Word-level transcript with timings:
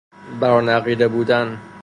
بر 0.39 0.49
آن 0.49 0.69
عقیده 0.69 1.07
بودن 1.07 1.59